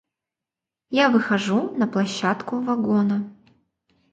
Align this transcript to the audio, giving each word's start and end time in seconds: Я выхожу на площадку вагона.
Я 1.03 1.09
выхожу 1.15 1.59
на 1.77 1.87
площадку 1.87 2.59
вагона. 2.67 3.19